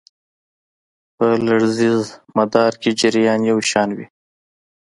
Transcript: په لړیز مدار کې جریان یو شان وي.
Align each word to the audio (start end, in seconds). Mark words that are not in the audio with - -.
په 1.15 1.27
لړیز 1.47 2.01
مدار 2.37 2.71
کې 2.81 2.89
جریان 2.99 3.41
یو 3.51 3.59
شان 3.69 3.89
وي. 3.97 4.07